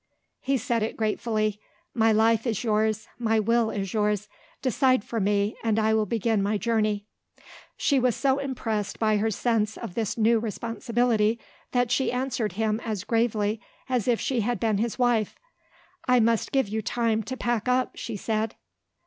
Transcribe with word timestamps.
He 0.39 0.57
said 0.57 0.81
it 0.81 0.97
gratefully. 0.97 1.59
"My 1.93 2.11
life 2.11 2.47
is 2.47 2.63
yours; 2.63 3.07
my 3.19 3.39
will 3.39 3.69
is 3.69 3.93
yours. 3.93 4.29
Decide 4.63 5.03
for 5.03 5.19
me, 5.19 5.55
and 5.63 5.77
I 5.77 5.93
will 5.93 6.07
begin 6.07 6.41
my 6.41 6.57
journey." 6.57 7.05
She 7.77 7.99
was 7.99 8.15
so 8.15 8.39
impressed 8.39 8.97
by 8.97 9.17
her 9.17 9.29
sense 9.29 9.77
of 9.77 9.93
this 9.93 10.17
new 10.17 10.39
responsibility, 10.39 11.37
that 11.71 11.91
she 11.91 12.11
answered 12.11 12.53
him 12.53 12.81
as 12.83 13.03
gravely 13.03 13.61
as 13.87 14.07
if 14.07 14.19
she 14.19 14.41
had 14.41 14.59
been 14.59 14.79
his 14.79 14.97
wife. 14.97 15.35
"I 16.07 16.19
must 16.19 16.51
give 16.51 16.67
you 16.67 16.81
time 16.81 17.21
to 17.21 17.37
pack 17.37 17.67
up," 17.67 17.91
she 17.95 18.15
said. 18.15 18.55